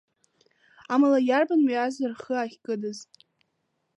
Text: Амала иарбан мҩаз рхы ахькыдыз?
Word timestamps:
Амала 0.93 1.19
иарбан 1.23 1.61
мҩаз 1.65 1.95
рхы 2.11 2.35
ахькыдыз? 2.43 2.99